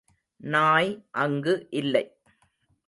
நாய் 0.43 0.91
அங்கு 1.11 1.67
இல்லை. 1.69 2.05